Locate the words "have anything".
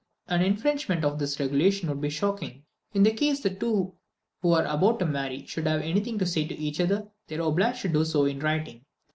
5.67-6.17